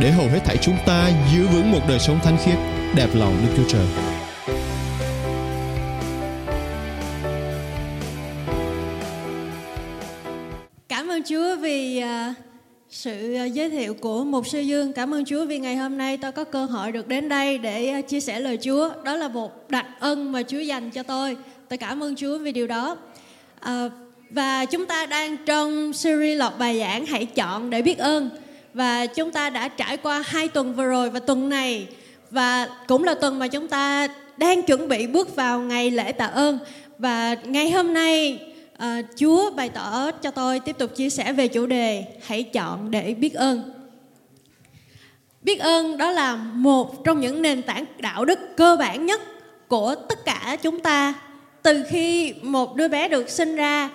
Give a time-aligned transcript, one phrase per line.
[0.00, 2.58] để hầu hết thảy chúng ta giữ vững một đời sống thánh khiết,
[2.96, 3.86] đẹp lòng Đức Chúa Trời.
[10.88, 12.34] Cảm ơn Chúa vì à,
[12.90, 14.92] sự à, giới thiệu của Mục sư Dương.
[14.92, 17.88] Cảm ơn Chúa vì ngày hôm nay tôi có cơ hội được đến đây để
[17.88, 18.90] à, chia sẻ lời Chúa.
[19.04, 21.36] Đó là một đặc ân mà Chúa dành cho tôi.
[21.68, 22.96] Tôi cảm ơn Chúa vì điều đó.
[24.30, 28.30] Và chúng ta đang trong series lọc bài giảng Hãy chọn để biết ơn
[28.74, 31.86] và chúng ta đã trải qua hai tuần vừa rồi và tuần này.
[32.30, 36.26] Và cũng là tuần mà chúng ta đang chuẩn bị bước vào ngày lễ tạ
[36.26, 36.58] ơn.
[36.98, 38.40] Và ngày hôm nay
[38.74, 42.90] uh, Chúa bày tỏ cho tôi tiếp tục chia sẻ về chủ đề hãy chọn
[42.90, 43.72] để biết ơn.
[45.42, 49.20] Biết ơn đó là một trong những nền tảng đạo đức cơ bản nhất
[49.68, 51.14] của tất cả chúng ta
[51.62, 53.90] từ khi một đứa bé được sinh ra.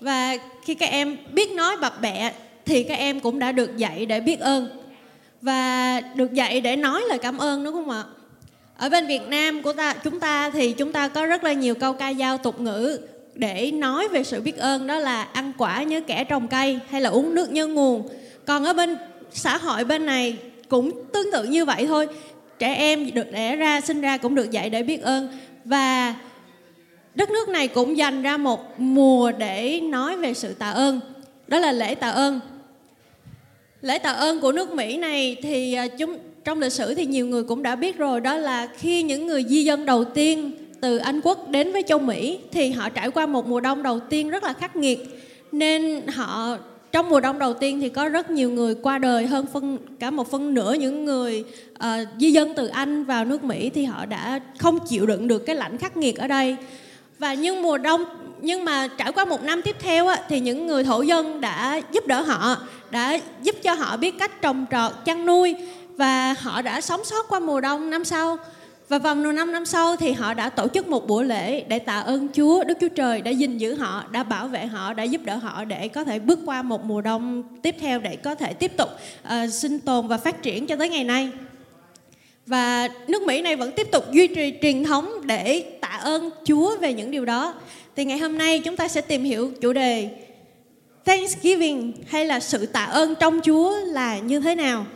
[0.00, 2.32] Và khi các em biết nói bập bẹ
[2.66, 4.68] thì các em cũng đã được dạy để biết ơn.
[5.42, 8.04] Và được dạy để nói lời cảm ơn, đúng không ạ?
[8.76, 11.74] Ở bên Việt Nam của ta, chúng ta thì chúng ta có rất là nhiều
[11.74, 12.98] câu ca dao tục ngữ
[13.34, 17.00] để nói về sự biết ơn, đó là ăn quả nhớ kẻ trồng cây hay
[17.00, 18.08] là uống nước nhớ nguồn.
[18.46, 18.96] Còn ở bên
[19.32, 20.36] xã hội bên này
[20.68, 22.08] cũng tương tự như vậy thôi.
[22.58, 25.28] Trẻ em được đẻ ra, sinh ra cũng được dạy để biết ơn.
[25.64, 26.14] Và
[27.14, 31.00] đất nước này cũng dành ra một mùa để nói về sự tạ ơn,
[31.46, 32.40] đó là lễ tạ ơn
[33.86, 37.26] lễ tạ ơn của nước Mỹ này thì à, chúng trong lịch sử thì nhiều
[37.26, 40.96] người cũng đã biết rồi đó là khi những người di dân đầu tiên từ
[40.96, 44.30] Anh quốc đến với châu Mỹ thì họ trải qua một mùa đông đầu tiên
[44.30, 44.98] rất là khắc nghiệt.
[45.52, 46.56] Nên họ
[46.92, 50.10] trong mùa đông đầu tiên thì có rất nhiều người qua đời hơn phân cả
[50.10, 51.44] một phân nửa những người
[51.74, 55.38] uh, di dân từ Anh vào nước Mỹ thì họ đã không chịu đựng được
[55.38, 56.56] cái lạnh khắc nghiệt ở đây.
[57.18, 58.04] Và nhưng mùa đông
[58.40, 61.80] nhưng mà trải qua một năm tiếp theo á, thì những người thổ dân đã
[61.92, 62.56] giúp đỡ họ
[62.90, 65.56] đã giúp cho họ biết cách trồng trọt chăn nuôi
[65.96, 68.38] và họ đã sống sót qua mùa đông năm sau
[68.88, 71.78] và vào mùa năm năm sau thì họ đã tổ chức một buổi lễ để
[71.78, 75.02] tạ ơn Chúa Đức Chúa Trời đã gìn giữ họ, đã bảo vệ họ, đã
[75.02, 78.34] giúp đỡ họ để có thể bước qua một mùa đông tiếp theo để có
[78.34, 78.88] thể tiếp tục
[79.24, 81.30] uh, sinh tồn và phát triển cho tới ngày nay.
[82.46, 86.76] Và nước Mỹ này vẫn tiếp tục duy trì truyền thống để tạ ơn Chúa
[86.78, 87.54] về những điều đó.
[87.96, 90.10] Thì ngày hôm nay chúng ta sẽ tìm hiểu chủ đề
[91.04, 94.86] Thanksgiving hay là sự tạ ơn trong Chúa là như thế nào?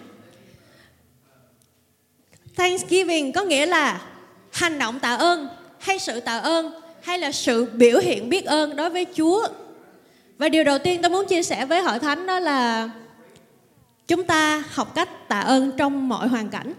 [2.57, 4.03] Thanksgiving có nghĩa là
[4.53, 6.73] hành động tạ ơn hay sự tạ ơn
[7.03, 9.49] hay là sự biểu hiện biết ơn đối với Chúa.
[10.39, 12.91] Và điều đầu tiên tôi muốn chia sẻ với hội thánh đó là
[14.09, 16.73] chúng ta học cách tạ ơn trong mọi hoàn cảnh.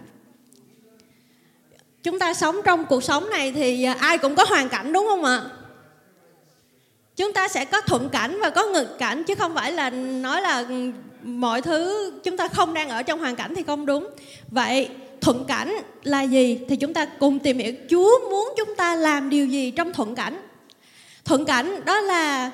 [2.02, 5.06] Chúng ta sống trong cuộc sống này thì à, ai cũng có hoàn cảnh, đúng
[5.06, 5.42] không ạ?
[7.22, 10.42] Chúng ta sẽ có thuận cảnh và có nghịch cảnh, chứ không phải là nói
[10.42, 10.64] là
[11.22, 14.08] mọi thứ chúng ta không đang ở trong hoàn cảnh thì không đúng.
[14.50, 14.88] Vậy
[15.20, 16.58] thuận cảnh là gì?
[16.68, 17.72] Thì chúng ta cùng tìm hiểu.
[17.90, 20.42] Chúa muốn chúng ta làm điều gì trong thuận cảnh?
[21.24, 22.50] Thuận cảnh đó là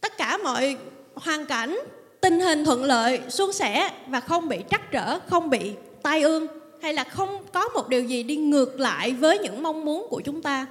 [0.00, 0.76] tất cả mọi
[1.14, 1.78] hoàn cảnh,
[2.20, 5.72] tình hình thuận lợi suôn sẻ và không bị trắc trở, không bị
[6.02, 6.46] tai ương,
[6.82, 10.22] hay là không có một điều gì đi ngược lại với những mong muốn của
[10.24, 10.66] chúng ta.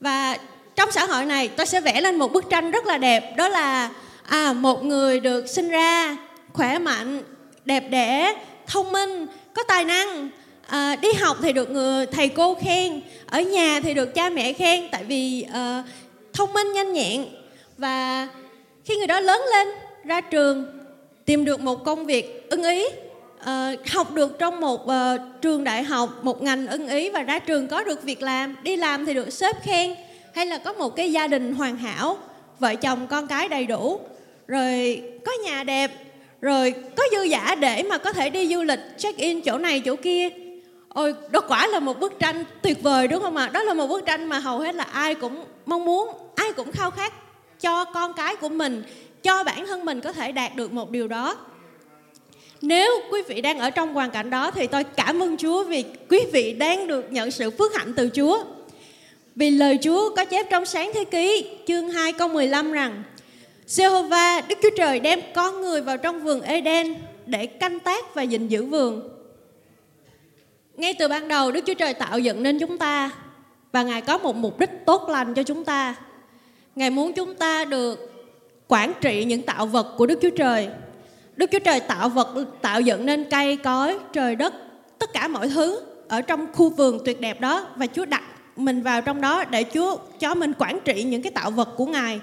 [0.00, 0.36] Và
[0.80, 3.36] trong xã hội này tôi sẽ vẽ lên một bức tranh rất là đẹp.
[3.36, 3.90] Đó là
[4.28, 6.16] à một người được sinh ra
[6.52, 7.22] khỏe mạnh
[7.64, 8.34] đẹp đẽ
[8.66, 10.28] thông minh có tài năng.
[10.66, 14.52] À, đi học thì được người thầy cô khen ở nhà thì được cha mẹ
[14.52, 15.84] khen tại vì à,
[16.32, 17.26] thông minh nhanh nhẹn.
[17.78, 18.28] Và
[18.84, 19.68] khi người đó lớn lên
[20.04, 20.66] ra trường
[21.24, 22.84] tìm được một công việc ưng ý
[23.44, 24.92] à, học được trong một uh,
[25.42, 28.76] trường đại học một ngành ưng ý và ra trường có được việc làm đi
[28.76, 29.94] làm thì được sếp khen
[30.34, 32.18] hay là có một cái gia đình hoàn hảo,
[32.58, 34.00] vợ chồng, con cái đầy đủ,
[34.46, 35.90] rồi có nhà đẹp,
[36.40, 39.80] rồi có dư giả để mà có thể đi du lịch, check in chỗ này
[39.80, 40.28] chỗ kia.
[40.88, 43.50] Ôi, đó quả là một bức tranh tuyệt vời, đúng không ạ?
[43.52, 46.72] Đó là một bức tranh mà hầu hết là ai cũng mong muốn, ai cũng
[46.72, 47.12] khao khát
[47.60, 48.82] cho con cái của mình,
[49.22, 51.36] cho bản thân mình có thể đạt được một điều đó.
[52.62, 55.84] Nếu quý vị đang ở trong hoàn cảnh đó thì tôi cảm ơn Chúa vì
[56.10, 58.44] quý vị đang được nhận sự phước hạnh từ Chúa
[59.40, 63.02] vì lời Chúa có chép trong sáng thế ký chương 2 câu 15 rằng
[63.68, 66.94] Jehovah Đức Chúa Trời đem con người vào trong vườn Eden
[67.26, 69.08] để canh tác và gìn giữ vườn.
[70.76, 73.10] ngay từ ban đầu Đức Chúa Trời tạo dựng nên chúng ta
[73.72, 75.94] và Ngài có một mục đích tốt lành cho chúng ta.
[76.74, 78.12] Ngài muốn chúng ta được
[78.68, 80.68] quản trị những tạo vật của Đức Chúa Trời.
[81.36, 84.54] Đức Chúa Trời tạo vật tạo dựng nên cây cối, trời đất,
[84.98, 88.22] tất cả mọi thứ ở trong khu vườn tuyệt đẹp đó và Chúa đặt
[88.60, 91.86] mình vào trong đó để Chúa cho mình quản trị những cái tạo vật của
[91.86, 92.20] Ngài.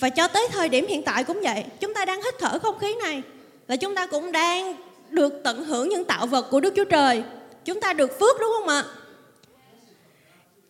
[0.00, 2.78] Và cho tới thời điểm hiện tại cũng vậy, chúng ta đang hít thở không
[2.78, 3.22] khí này
[3.66, 4.74] và chúng ta cũng đang
[5.10, 7.22] được tận hưởng những tạo vật của Đức Chúa Trời.
[7.64, 8.84] Chúng ta được phước đúng không ạ?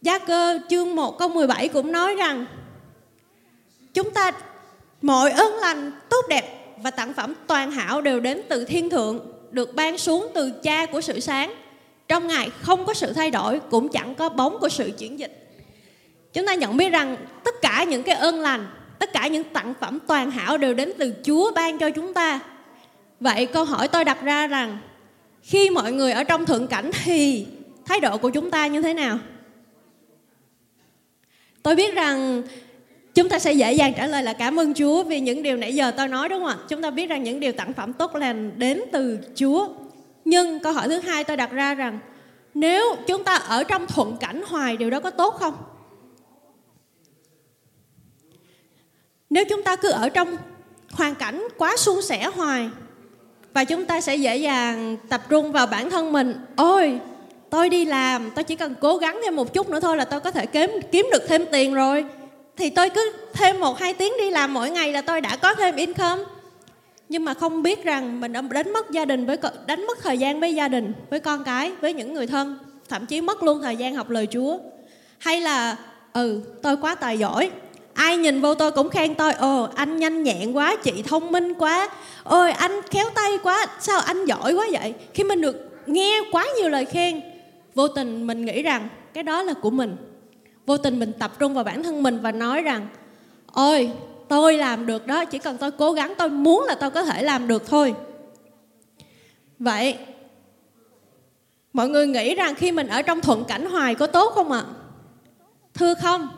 [0.02, 2.46] Gia cơ chương 1 câu 17 cũng nói rằng
[3.94, 4.32] chúng ta
[5.02, 9.20] mọi ơn lành tốt đẹp và tặng phẩm toàn hảo đều đến từ thiên thượng
[9.50, 11.54] được ban xuống từ cha của sự sáng
[12.12, 15.50] trong ngài không có sự thay đổi, cũng chẳng có bóng của sự chuyển dịch
[16.32, 18.66] chúng ta nhận biết rằng tất cả những cái ơn lành,
[18.98, 22.40] tất cả những tặng phẩm toàn hảo đều đến từ chúa ban cho chúng ta
[23.20, 24.78] vậy câu hỏi tôi đặt ra rằng,
[25.42, 27.46] khi mọi người ở trong thượng cảnh thì
[27.84, 29.18] thái độ của chúng ta như thế nào
[31.62, 32.42] tôi biết rằng
[33.14, 35.74] chúng ta sẽ dễ dàng trả lời là cảm ơn Chúa vì những điều nãy
[35.74, 36.56] giờ tôi nói, đúng không ạ?
[36.68, 39.68] Chúng ta biết rằng những điều tặng phẩm tốt lành đến từ Chúa.
[40.24, 41.98] Nhưng câu hỏi thứ hai tôi đặt ra rằng
[42.54, 45.54] nếu chúng ta ở trong thuận cảnh hoài điều đó có tốt không?
[49.30, 50.36] Nếu chúng ta cứ ở trong
[50.90, 52.70] hoàn cảnh quá suôn sẻ hoài
[53.52, 56.34] và chúng ta sẽ dễ dàng tập trung vào bản thân mình.
[56.56, 57.00] Ôi,
[57.50, 60.20] tôi đi làm, tôi chỉ cần cố gắng thêm một chút nữa thôi là tôi
[60.20, 62.04] có thể kiếm kiếm được thêm tiền rồi
[62.56, 65.54] thì tôi cứ thêm một hai tiếng đi làm mỗi ngày là tôi đã có
[65.54, 66.22] thêm income
[67.12, 70.18] nhưng mà không biết rằng mình đã đánh mất gia đình với đánh mất thời
[70.18, 73.62] gian với gia đình, với con cái, với những người thân, thậm chí mất luôn
[73.62, 74.58] thời gian học lời Chúa.
[75.18, 75.76] Hay là
[76.12, 77.50] ừ tôi quá tài giỏi,
[77.94, 81.54] ai nhìn vô tôi cũng khen tôi, ồ, anh nhanh nhẹn quá, chị thông minh
[81.54, 81.88] quá
[82.24, 84.94] ôi anh khéo tay quá, sao anh giỏi quá vậy?
[85.14, 85.56] Khi mình được
[85.86, 87.20] nghe quá nhiều lời khen,
[87.74, 89.96] vô tình mình nghĩ rằng cái đó là của mình.
[90.66, 92.88] Vô tình mình tập trung vào bản thân mình và nói rằng,
[93.52, 93.90] ôi
[94.32, 97.22] tôi làm được đó chỉ cần tôi cố gắng tôi muốn là tôi có thể
[97.22, 97.94] làm được thôi.
[99.58, 99.96] Vậy
[101.72, 104.64] mọi người nghĩ rằng khi mình ở trong thuận cảnh hoài có tốt không ạ?
[105.74, 106.28] Thưa không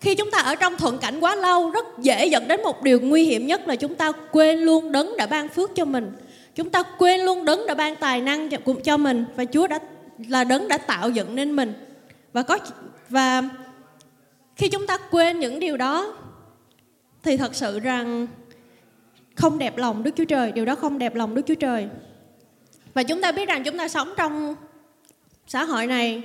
[0.00, 3.00] khi chúng ta ở trong thuận cảnh quá lâu rất dễ dẫn đến một điều
[3.00, 6.12] nguy hiểm nhất là chúng ta quên luôn đấng đã ban phước cho mình.
[6.54, 9.78] Chúng ta quên luôn đấng đã ban tài năng cho, cho mình và chúa đã
[10.28, 11.72] là đấng đã tạo dựng nên mình.
[12.32, 12.58] Và có
[13.08, 13.42] và
[14.56, 16.14] khi chúng ta quên những điều đó
[17.26, 18.26] thì thật sự rằng
[19.34, 21.88] không đẹp lòng Đức Chúa Trời, điều đó không đẹp lòng Đức Chúa Trời.
[22.94, 24.54] Và chúng ta biết rằng chúng ta sống trong
[25.46, 26.22] xã hội này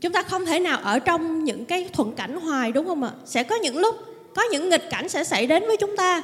[0.00, 3.10] chúng ta không thể nào ở trong những cái thuận cảnh hoài đúng không ạ?
[3.24, 3.96] Sẽ có những lúc
[4.34, 6.22] có những nghịch cảnh sẽ xảy đến với chúng ta.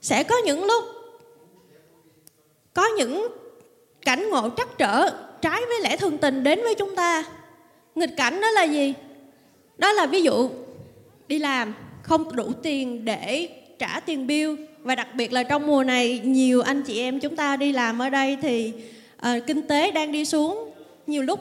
[0.00, 0.84] Sẽ có những lúc
[2.74, 3.28] có những
[4.02, 5.10] cảnh ngộ trắc trở
[5.40, 7.24] trái với lẽ thường tình đến với chúng ta.
[7.94, 8.94] Nghịch cảnh đó là gì?
[9.78, 10.50] đó là ví dụ
[11.28, 11.74] đi làm
[12.04, 13.48] không đủ tiền để
[13.78, 14.54] trả tiền bill.
[14.78, 17.98] Và đặc biệt là trong mùa này nhiều anh chị em chúng ta đi làm
[17.98, 18.72] ở đây thì
[19.16, 20.70] uh, kinh tế đang đi xuống.
[21.06, 21.40] Nhiều lúc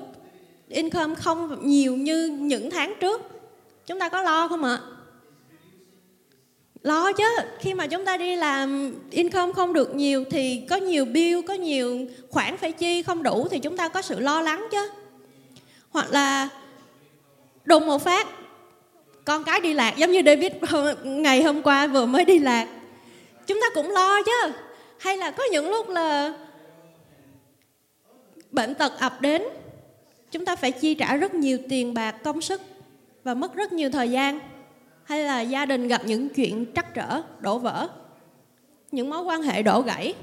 [0.69, 3.21] income không nhiều như những tháng trước.
[3.86, 4.80] Chúng ta có lo không ạ?
[6.81, 7.27] Lo chứ.
[7.60, 11.54] Khi mà chúng ta đi làm income không được nhiều thì có nhiều bill có
[11.54, 14.89] nhiều khoản phải chi không đủ thì chúng ta có sự lo lắng chứ.
[15.89, 16.50] Hoặc là
[17.65, 18.27] đùng một phát
[19.25, 20.51] con cái đi lạc, giống như David
[21.03, 22.68] ngày hôm qua vừa mới đi lạc.
[23.48, 24.51] Chúng ta cũng lo chứ.
[25.00, 26.34] Hay là có những lúc là
[28.51, 29.42] bệnh tật ập đến,
[30.32, 32.62] chúng ta phải chi trả rất nhiều tiền bạc, công sức
[33.24, 34.39] và mất rất nhiều thời gian.
[35.03, 37.88] Hay là gia đình gặp những chuyện trắc trở, đổ vỡ,
[38.92, 40.13] những mối quan hệ đổ gãy.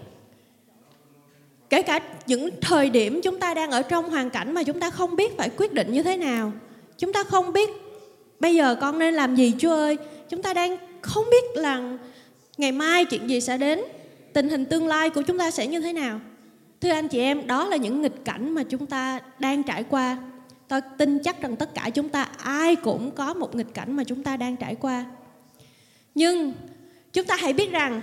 [1.70, 4.90] Kể cả những thời điểm chúng ta đang ở trong hoàn cảnh mà chúng ta
[4.90, 6.52] không biết phải quyết định như thế nào.
[6.98, 7.70] Chúng ta không biết
[8.40, 9.98] bây giờ con nên làm gì, chúa ơi?
[10.28, 11.82] Chúng ta đang không biết là
[12.56, 13.80] ngày mai chuyện gì sẽ đến.
[14.32, 16.20] Tình hình tương lai của chúng ta sẽ như thế nào?
[16.80, 20.18] Thưa anh chị em, đó là những nghịch cảnh mà chúng ta đang trải qua.
[20.68, 24.04] Tôi tin chắc rằng tất cả chúng ta, ai cũng có một nghịch cảnh mà
[24.04, 25.04] chúng ta đang trải qua.
[26.14, 26.52] Nhưng
[27.12, 28.00] chúng ta hãy biết rằng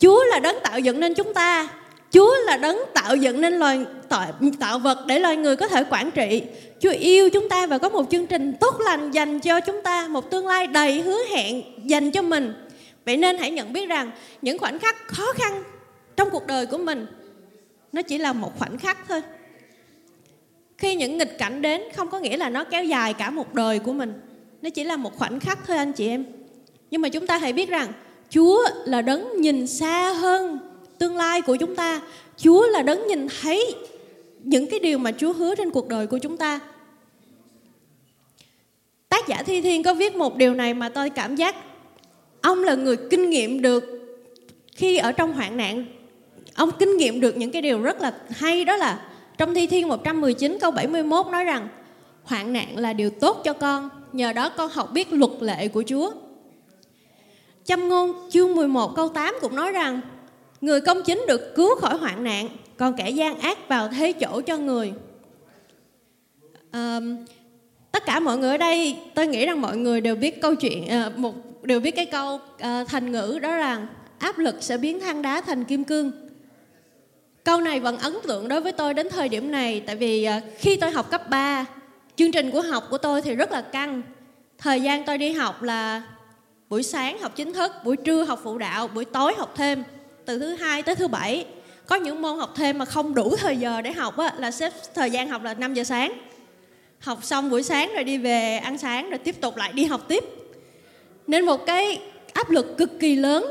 [0.00, 1.68] chúa là đấng tạo dựng nên chúng ta.
[2.10, 5.84] Chúa là đấng tạo dựng nên loài tạo, tạo vật để loài người có thể
[5.90, 6.42] quản trị.
[6.80, 10.08] Chúa yêu chúng ta và có một chương trình tốt lành dành cho chúng ta,
[10.08, 12.52] một tương lai đầy hứa hẹn dành cho mình.
[13.06, 14.10] Vậy nên hãy nhận biết rằng
[14.42, 15.62] những khoảnh khắc khó khăn
[16.16, 17.06] trong cuộc đời của mình
[17.92, 19.22] nó chỉ là một khoảnh khắc thôi.
[20.78, 23.78] Khi những nghịch cảnh đến không có nghĩa là nó kéo dài cả một đời
[23.78, 24.20] của mình.
[24.62, 26.24] Nó chỉ là một khoảnh khắc thôi anh chị em.
[26.90, 27.92] Nhưng mà chúng ta hãy biết rằng
[28.30, 30.58] Chúa là đấng nhìn xa hơn
[31.00, 32.00] tương lai của chúng ta
[32.36, 33.74] Chúa là đấng nhìn thấy
[34.38, 36.60] những cái điều mà Chúa hứa trên cuộc đời của chúng ta.
[39.08, 41.56] Tác giả Thi Thiên có viết một điều này mà tôi cảm giác
[42.40, 43.84] ông là người kinh nghiệm được
[44.76, 45.84] khi ở trong hoạn nạn
[46.54, 49.88] ông kinh nghiệm được những cái điều rất là hay đó là trong Thi Thiên
[49.88, 51.68] 119 câu 71 nói rằng
[52.22, 55.82] hoạn nạn là điều tốt cho con, nhờ đó con học biết luật lệ của
[55.86, 56.10] Chúa.
[57.64, 60.00] Châm ngôn chương 11 câu 8 cũng nói rằng
[60.60, 64.40] người công chính được cứu khỏi hoạn nạn, còn kẻ gian ác vào thế chỗ
[64.40, 64.92] cho người.
[66.70, 67.00] À,
[67.92, 70.88] tất cả mọi người ở đây, tôi nghĩ rằng mọi người đều biết câu chuyện
[70.88, 73.86] à, một đều biết cái câu à, thành ngữ đó là
[74.18, 76.10] áp lực sẽ biến than đá thành kim cương.
[77.44, 80.40] Câu này vẫn ấn tượng đối với tôi đến thời điểm này tại vì à,
[80.58, 81.66] khi tôi học cấp 3,
[82.16, 84.02] chương trình của học của tôi thì rất là căng.
[84.58, 86.02] Thời gian tôi đi học là
[86.68, 89.82] buổi sáng học chính thức, buổi trưa học phụ đạo, buổi tối học thêm
[90.30, 91.46] từ thứ hai tới thứ bảy.
[91.86, 94.72] Có những môn học thêm mà không đủ thời giờ để học á, là xếp
[94.94, 96.12] thời gian học là 5 giờ sáng.
[96.98, 100.04] Học xong buổi sáng rồi đi về ăn sáng rồi tiếp tục lại đi học
[100.08, 100.24] tiếp.
[101.26, 102.00] Nên một cái
[102.32, 103.44] áp lực cực kỳ lớn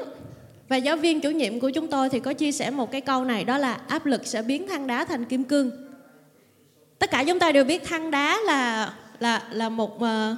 [0.69, 3.25] và giáo viên chủ nhiệm của chúng tôi thì có chia sẻ một cái câu
[3.25, 5.71] này đó là áp lực sẽ biến than đá thành kim cương.
[6.99, 10.37] Tất cả chúng ta đều biết than đá là là là một uh,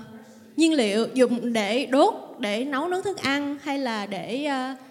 [0.57, 4.90] nhiên liệu dùng để đốt để nấu nướng thức ăn hay là để uh,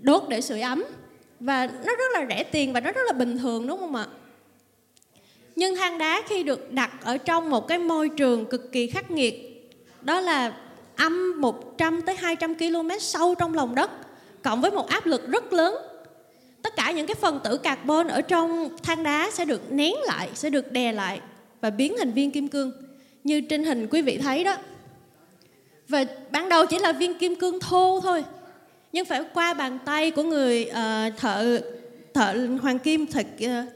[0.00, 0.84] đốt để sưởi ấm.
[1.40, 4.06] Và nó rất là rẻ tiền và nó rất là bình thường, đúng không ạ?
[5.56, 9.10] Nhưng than đá khi được đặt ở trong một cái môi trường cực kỳ khắc
[9.10, 9.34] nghiệt,
[10.02, 10.52] đó là
[10.96, 13.90] âm 100 tới 200 km sâu trong lòng đất,
[14.42, 15.74] cộng với một áp lực rất lớn.
[16.62, 20.28] Tất cả những cái phần tử carbon ở trong than đá sẽ được nén lại,
[20.34, 21.20] sẽ được đè lại
[21.60, 22.72] và biến thành viên kim cương,
[23.24, 24.56] như trên hình quý vị thấy đó.
[25.88, 28.24] Và ban đầu chỉ là viên kim cương thô thôi
[28.92, 31.60] nhưng phải qua bàn tay của người uh, thợ
[32.14, 33.66] thợ hoàng kim thật uh, ờ,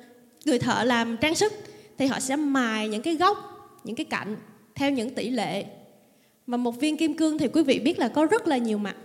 [0.45, 1.53] người thợ làm trang sức
[1.99, 3.55] thì họ sẽ mài những cái góc
[3.85, 4.37] những cái cạnh
[4.75, 5.65] theo những tỷ lệ.
[6.47, 8.97] Mà một viên kim cương thì quý vị biết là có rất là nhiều mặt.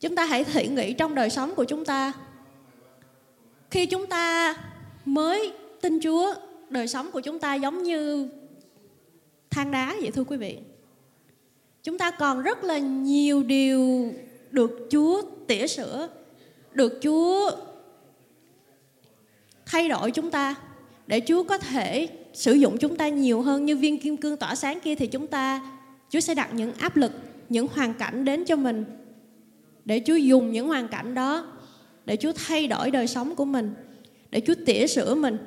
[0.00, 2.12] Chúng ta hãy thử nghĩ trong đời sống của chúng ta.
[3.70, 4.54] Khi chúng ta
[5.04, 6.34] mới tin chúa
[6.70, 8.28] đời sống của chúng ta giống như
[9.50, 10.58] than đá vậy thưa quý vị.
[11.82, 14.12] Chúng ta còn rất là nhiều điều
[14.56, 16.08] được chúa tỉa sữa
[16.72, 17.50] được chúa
[19.66, 20.54] thay đổi chúng ta
[21.06, 24.54] để chúa có thể sử dụng chúng ta nhiều hơn như viên kim cương tỏa
[24.54, 25.60] sáng kia thì chúng ta
[26.10, 27.12] chúa sẽ đặt những áp lực
[27.48, 28.84] những hoàn cảnh đến cho mình
[29.86, 31.46] để Chúa dùng những hoàn cảnh đó
[32.04, 33.74] để Chúa thay đổi đời sống của mình,
[34.30, 35.38] để Chúa tỉa sửa mình.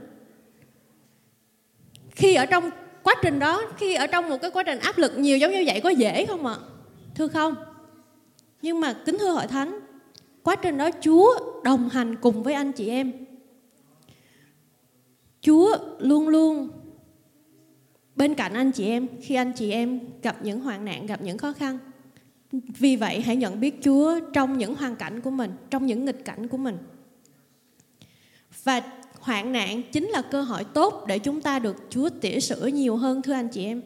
[2.12, 2.70] Khi ở trong
[3.04, 5.63] quá trình đó, khi ở trong một cái quá trình áp lực nhiều giống như
[5.66, 6.56] vậy có dễ không ạ?
[7.16, 7.56] Thưa không?
[8.62, 9.80] Nhưng mà kính thưa hội thánh,
[10.44, 13.12] quá trình đó Chúa đồng hành cùng với anh chị em.
[15.42, 16.70] Chúa luôn luôn
[18.16, 21.38] bên cạnh anh chị em khi anh chị em gặp những hoạn nạn, gặp những
[21.38, 21.78] khó khăn.
[22.51, 26.25] Vì vậy hãy nhận biết Chúa trong những hoàn cảnh của mình, trong những nghịch
[26.25, 26.78] cảnh của mình.
[28.63, 28.82] Và
[29.20, 32.96] hoạn nạn chính là cơ hội tốt để chúng ta được Chúa tỉa sửa nhiều
[32.96, 33.82] hơn thưa anh chị em.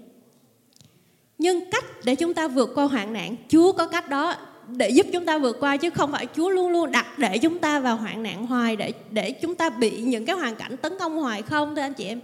[1.37, 4.35] Nhưng cách để chúng ta vượt qua hoạn nạn, Chúa có cách đó
[4.67, 7.59] để giúp chúng ta vượt qua chứ không phải Chúa luôn luôn đặt để chúng
[7.59, 10.97] ta vào hoạn nạn hoài để để chúng ta bị những cái hoàn cảnh tấn
[10.99, 12.21] công hoài không thưa anh chị em.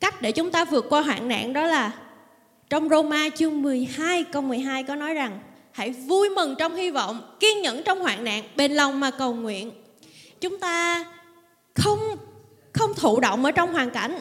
[0.00, 1.92] Cách để chúng ta vượt qua hoạn nạn đó là
[2.70, 5.40] trong Roma chương 12 câu 12 có nói rằng
[5.74, 9.34] Hãy vui mừng trong hy vọng, kiên nhẫn trong hoạn nạn, bền lòng mà cầu
[9.34, 9.70] nguyện.
[10.40, 11.04] Chúng ta
[11.74, 11.98] không
[12.72, 14.20] không thụ động ở trong hoàn cảnh.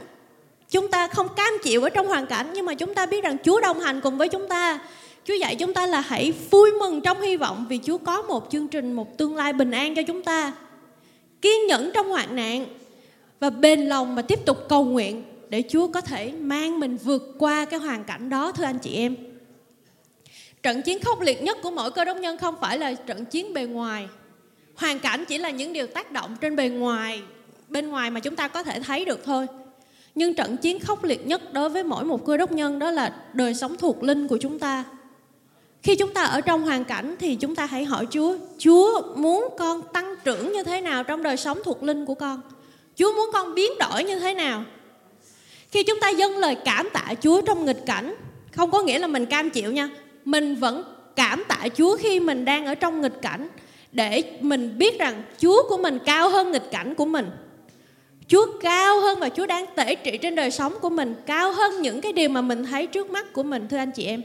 [0.70, 3.38] Chúng ta không cam chịu ở trong hoàn cảnh nhưng mà chúng ta biết rằng
[3.44, 4.80] Chúa đồng hành cùng với chúng ta.
[5.26, 8.48] Chúa dạy chúng ta là hãy vui mừng trong hy vọng vì Chúa có một
[8.52, 10.54] chương trình, một tương lai bình an cho chúng ta.
[11.42, 12.66] Kiên nhẫn trong hoạn nạn
[13.40, 17.36] và bền lòng mà tiếp tục cầu nguyện để Chúa có thể mang mình vượt
[17.40, 19.16] qua cái hoàn cảnh đó thưa anh chị em.
[20.64, 23.54] Trận chiến khốc liệt nhất của mỗi cơ đốc nhân không phải là trận chiến
[23.54, 24.08] bề ngoài.
[24.76, 27.22] Hoàn cảnh chỉ là những điều tác động trên bề ngoài,
[27.70, 29.48] bên ngoài mà chúng ta có thể thấy được thôi.
[30.16, 33.16] Nhưng trận chiến khốc liệt nhất đối với mỗi một cơ đốc nhân đó là
[33.34, 34.84] đời sống thuộc linh của chúng ta.
[35.84, 39.48] Khi chúng ta ở trong hoàn cảnh thì chúng ta hãy hỏi Chúa, Chúa muốn
[39.58, 42.42] con tăng trưởng như thế nào trong đời sống thuộc linh của con?
[42.96, 44.64] Chúa muốn con biến đổi như thế nào?
[45.72, 48.16] Khi chúng ta dâng lời cảm tạ Chúa trong nghịch cảnh,
[48.52, 49.90] không có nghĩa là mình cam chịu nha.
[50.26, 50.84] Mình vẫn
[51.16, 53.48] cảm tạ Chúa khi mình đang ở trong nghịch cảnh
[53.92, 57.30] để mình biết rằng Chúa của mình cao hơn nghịch cảnh của mình.
[58.28, 61.82] Chúa cao hơn và Chúa đang tể trị trên đời sống của mình, cao hơn
[61.82, 64.22] những cái điều mà mình thấy trước mắt của mình thưa anh chị em.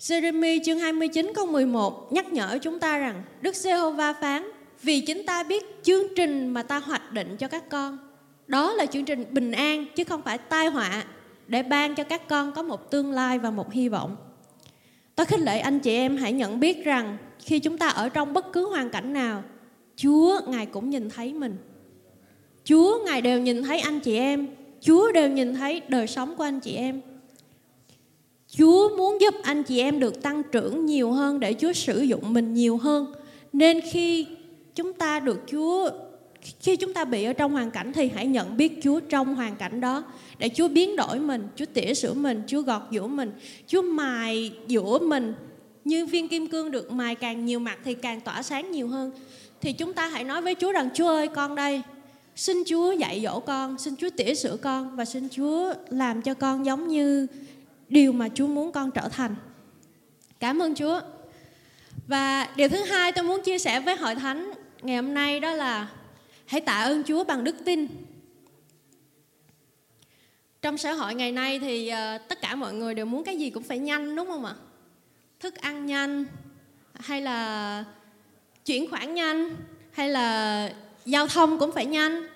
[0.00, 4.50] Jeremy chương 29 câu 11 nhắc nhở chúng ta rằng, Đức Giê-hô-va phán,
[4.82, 7.98] vì chính ta biết chương trình mà ta hoạch định cho các con.
[8.46, 11.04] Đó là chương trình bình an, chứ không phải tai họa,
[11.46, 14.16] để ban cho các con có một tương lai và một hy vọng.
[15.14, 18.32] Tôi khích lệ anh chị em hãy nhận biết rằng, khi chúng ta ở trong
[18.32, 19.42] bất cứ hoàn cảnh nào,
[19.96, 21.56] chúa, ngài cũng nhìn thấy mình.
[22.64, 24.48] Chúa, ngài đều nhìn thấy anh chị em.
[24.80, 27.00] Chúa đều nhìn thấy đời sống của anh chị em
[28.58, 32.32] chúa muốn giúp anh chị em được tăng trưởng nhiều hơn để chúa sử dụng
[32.32, 33.12] mình nhiều hơn
[33.52, 34.26] nên khi
[34.74, 35.90] chúng ta được chúa
[36.60, 39.56] khi chúng ta bị ở trong hoàn cảnh thì hãy nhận biết Chúa trong hoàn
[39.56, 40.04] cảnh đó
[40.38, 43.32] để Chúa biến đổi mình, Chúa tỉa sửa mình, Chúa gọt giũa mình,
[43.66, 45.34] Chúa mài giũa mình
[45.84, 49.10] như viên kim cương được mài càng nhiều mặt thì càng tỏa sáng nhiều hơn.
[49.60, 51.82] Thì chúng ta hãy nói với Chúa rằng Chúa ơi con đây,
[52.36, 56.34] xin Chúa dạy dỗ con, xin Chúa tỉa sửa con và xin Chúa làm cho
[56.34, 57.26] con giống như
[57.90, 59.34] điều mà Chúa muốn con trở thành.
[60.40, 61.00] Cảm ơn Chúa.
[62.06, 65.52] Và điều thứ hai tôi muốn chia sẻ với hội thánh ngày hôm nay đó
[65.52, 65.88] là
[66.46, 67.86] hãy tạ ơn Chúa bằng đức tin.
[70.62, 73.50] Trong xã hội ngày nay thì uh, tất cả mọi người đều muốn cái gì
[73.50, 74.54] cũng phải nhanh đúng không ạ?
[75.40, 76.24] Thức ăn nhanh
[76.94, 77.84] hay là
[78.64, 79.56] chuyển khoản nhanh
[79.92, 80.72] hay là
[81.04, 82.26] giao thông cũng phải nhanh.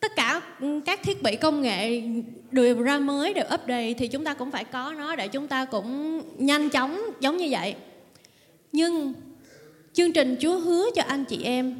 [0.00, 2.02] Tất cả ừ, các thiết bị công nghệ
[2.50, 5.64] đều ra mới, đều update thì chúng ta cũng phải có nó để chúng ta
[5.64, 7.74] cũng nhanh chóng giống như vậy.
[8.72, 9.14] Nhưng
[9.92, 11.76] chương trình Chúa hứa cho anh chị em,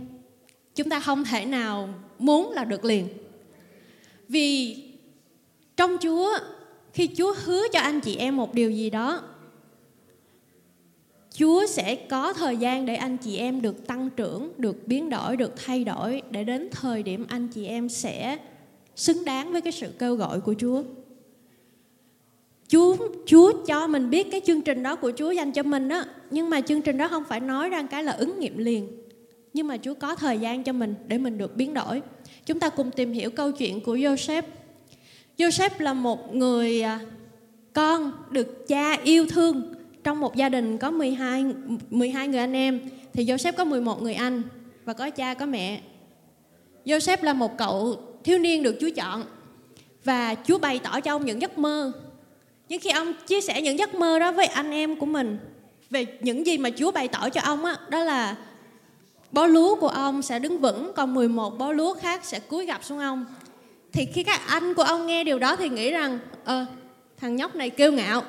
[0.74, 3.08] chúng ta không thể nào muốn là được liền
[4.28, 4.76] vì
[5.76, 6.38] trong chúa,
[6.92, 9.22] khi chúa hứa cho anh chị em một điều gì đó
[11.38, 15.36] chúa sẽ có thời gian để anh chị em được tăng trưởng được biến đổi
[15.36, 18.38] được thay đổi để đến thời điểm anh chị em sẽ
[18.96, 20.82] xứng đáng với cái sự kêu gọi của chúa
[22.68, 26.04] Chúa Chúa cho mình biết cái chương trình đó của Chúa dành cho mình đó,
[26.30, 28.88] nhưng mà chương trình đó không phải nói ra cái là ứng nghiệm liền
[29.56, 32.02] nhưng mà Chúa có thời gian cho mình để mình được biến đổi.
[32.46, 34.42] Chúng ta cùng tìm hiểu câu chuyện của Joseph.
[35.38, 37.00] Joseph là một người à,
[37.72, 39.75] con được cha yêu thương
[40.06, 41.44] trong một gia đình có 12
[41.90, 42.80] 12 người anh em
[43.12, 44.42] thì Joseph có 11 người anh
[44.84, 45.80] và có cha có mẹ.
[46.84, 49.24] Joseph là một cậu thiếu niên được Chúa chọn
[50.04, 51.92] và Chúa bày tỏ cho ông những giấc mơ.
[52.68, 55.38] Nhưng khi ông chia sẻ những giấc mơ đó với anh em của mình
[55.90, 58.36] về những gì mà Chúa bày tỏ cho ông á, đó là
[59.32, 62.84] bó lúa của ông sẽ đứng vững còn 11 bó lúa khác sẽ cúi gặp
[62.84, 63.26] xuống ông
[63.92, 66.66] thì khi các anh của ông nghe điều đó thì nghĩ rằng ờ
[67.16, 68.22] thằng nhóc này kiêu ngạo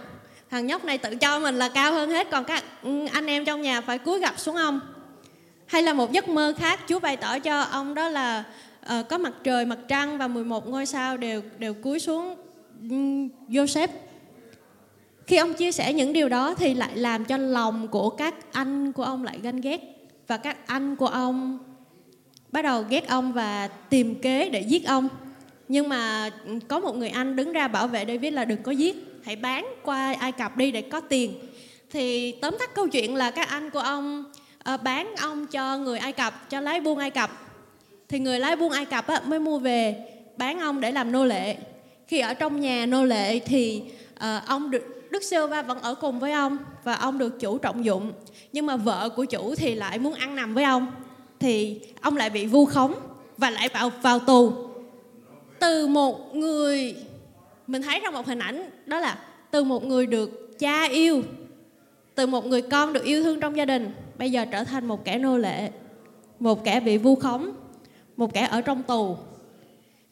[0.50, 3.46] thằng nhóc này tự cho mình là cao hơn hết còn các ừ, anh em
[3.46, 4.80] trong nhà phải cúi gặp xuống ông.
[5.66, 8.44] Hay là một giấc mơ khác Chúa bày tỏ cho ông đó là
[9.00, 12.36] uh, có mặt trời mặt trăng và 11 ngôi sao đều đều cúi xuống
[12.82, 13.88] ừ, um, Joseph
[15.28, 18.92] khi ông chia sẻ những điều đó thì lại làm cho lòng của các anh
[18.92, 19.82] của ông lại ganh ghét
[20.28, 21.60] và các anh của ông
[22.52, 25.10] bắt đầu ghét ông và tìm kế để giết ông.
[25.68, 26.30] Nhưng mà
[26.68, 29.68] có một người anh đứng ra bảo vệ David là đừng có giết hãy bán
[29.84, 31.34] qua Ai Cập đi để có tiền.
[31.92, 34.24] Thì tóm tắt câu chuyện là các anh của ông
[34.74, 37.30] uh, bán ông cho người Ai Cập cho lái buôn Ai Cập.
[38.10, 39.96] Thì người lái buôn Ai Cập á, mới mua về
[40.38, 41.58] bán ông để làm nô lệ.
[42.08, 43.82] Khi ở trong nhà nô lệ thì
[44.14, 47.86] uh, ông được Đức Silva vẫn ở cùng với ông và ông được chủ trọng
[47.86, 48.12] dụng.
[48.54, 50.92] Nhưng mà vợ của chủ thì lại muốn ăn nằm với ông.
[51.40, 52.94] Thì ông lại bị vu khống
[53.38, 54.54] và lại vào vào tù.
[55.60, 56.96] Từ một người
[57.68, 59.20] mình thấy trong một hình ảnh đó là
[59.52, 61.24] từ một người được cha yêu
[62.16, 65.06] từ một người con được yêu thương trong gia đình bây giờ trở thành một
[65.06, 65.70] kẻ nô lệ
[66.40, 67.54] một kẻ bị vu khống
[68.18, 69.18] một kẻ ở trong tù.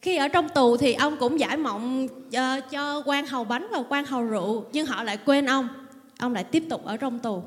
[0.02, 3.82] Khi ở trong tù thì ông cũng giải mộng uh, cho quan hầu bánh và
[3.88, 5.68] quan hầu rượu nhưng họ lại quên ông
[6.18, 7.42] ông lại tiếp tục ở trong tù.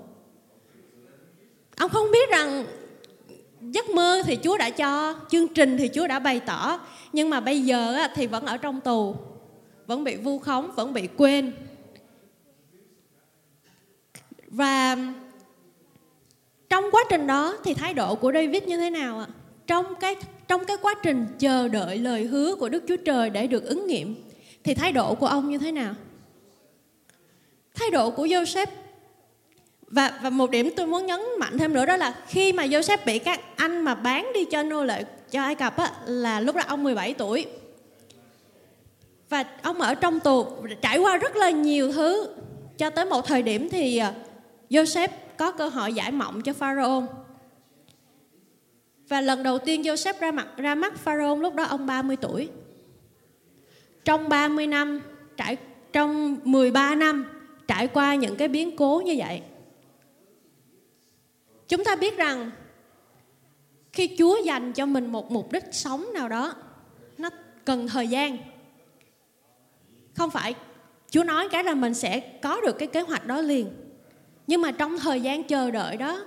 [1.77, 2.65] Ông không biết rằng
[3.61, 6.79] giấc mơ thì chúa đã cho chương trình thì chúa đã bày tỏ
[7.13, 9.15] nhưng mà bây giờ thì vẫn ở trong tù
[9.89, 11.52] vẫn bị vu khống vẫn bị quên
[14.47, 14.97] và
[16.69, 19.28] trong quá trình đó thì thái độ của David như thế nào ạ?
[19.67, 20.15] Trong cái
[20.47, 23.88] trong cái quá trình chờ đợi lời hứa của Đức Chúa Trời để được ứng
[23.88, 24.15] nghiệm
[24.63, 25.93] thì thái độ của ông như thế nào?
[27.75, 28.67] Thái độ của Joseph
[29.82, 32.97] và và một điểm tôi muốn nhấn mạnh thêm nữa đó là khi mà Joseph
[33.06, 36.56] bị các anh mà bán đi cho nô lệ cho Ai Cập á, là lúc
[36.56, 37.45] đó ông 17 tuổi
[39.29, 40.45] và ông ở trong tù,
[40.81, 42.35] trải qua rất là nhiều thứ
[42.77, 44.13] cho tới một thời điểm thì à,
[44.69, 47.03] Joseph có cơ hội giải mộng cho Pharaoh
[49.07, 52.49] và lần đầu tiên Joseph ra mặt, ra mắt Pharaoh lúc đó ông 30 tuổi.
[54.05, 55.01] Trong 30 năm
[55.37, 55.57] trải,
[55.93, 57.25] trong 13 năm
[57.67, 59.41] trải qua những cái biến cố như vậy.
[61.67, 62.51] Chúng ta biết rằng
[63.93, 66.53] khi Chúa dành cho mình một mục đích sống nào đó,
[67.17, 67.29] nó
[67.65, 68.37] cần thời gian
[70.13, 70.55] không phải,
[71.09, 73.69] Chúa nói cái là mình sẽ có được cái kế hoạch đó liền.
[74.47, 76.21] Nhưng mà trong thời gian chờ đợi đó,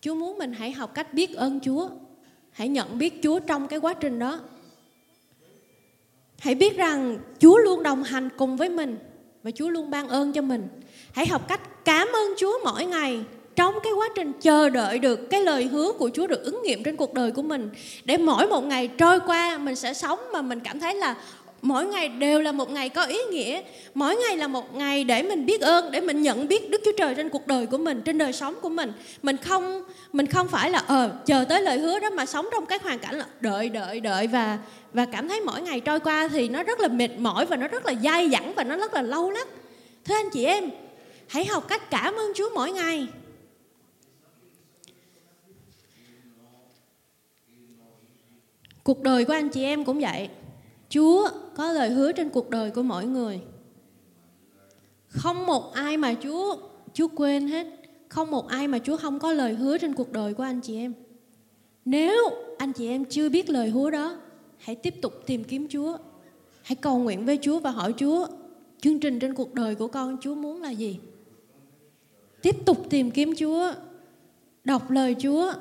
[0.00, 1.88] Chúa muốn mình hãy học cách biết ơn Chúa.
[2.50, 4.40] Hãy nhận biết Chúa trong cái quá trình đó.
[6.38, 8.98] Hãy biết rằng Chúa luôn đồng hành cùng với mình
[9.42, 10.68] và Chúa luôn ban ơn cho mình.
[11.12, 13.24] Hãy học cách cảm ơn Chúa mỗi ngày
[13.56, 16.82] trong cái quá trình chờ đợi được cái lời hứa của Chúa được ứng nghiệm
[16.82, 17.70] trên cuộc đời của mình.
[18.04, 21.16] Để mỗi một ngày trôi qua, mình sẽ sống mà mình cảm thấy là
[21.62, 23.62] mỗi ngày đều là một ngày có ý nghĩa.
[23.94, 26.92] Mỗi ngày là một ngày để mình biết ơn, để mình nhận biết đức chúa
[26.98, 28.92] trời trên cuộc đời của mình, trên đời sống của mình.
[29.22, 32.66] Mình không mình không phải là ờ chờ tới lời hứa đó mà sống trong
[32.66, 34.58] cái hoàn cảnh là đợi đợi đợi và
[34.92, 37.68] và cảm thấy mỗi ngày trôi qua thì nó rất là mệt mỏi và nó
[37.68, 39.46] rất là dai dẳng và nó rất là lâu lắm
[40.04, 40.70] thưa anh chị em,
[41.28, 43.06] hãy học cách cảm ơn chúa mỗi ngày.
[48.84, 50.28] Cuộc đời của anh chị em cũng vậy.
[50.90, 53.40] Chúa có lời hứa trên cuộc đời của mỗi người.
[55.08, 56.56] Không một ai mà Chúa
[56.94, 57.66] Chúa quên hết.
[58.08, 60.76] Không một ai mà Chúa không có lời hứa trên cuộc đời của anh chị
[60.76, 60.94] em.
[61.84, 64.16] Nếu anh chị em chưa biết lời hứa đó,
[64.58, 65.96] hãy tiếp tục tìm kiếm Chúa.
[66.62, 68.26] Hãy cầu nguyện với Chúa và hỏi Chúa,
[68.80, 70.98] chương trình trên cuộc đời của con Chúa muốn là gì?
[72.42, 73.72] Tiếp tục tìm kiếm Chúa,
[74.64, 75.52] đọc lời Chúa,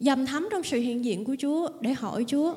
[0.00, 2.54] dầm thấm trong sự hiện diện của Chúa để hỏi Chúa